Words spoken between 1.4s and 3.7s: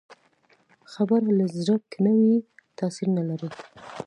زړه که نه وي، تاثیر نه لري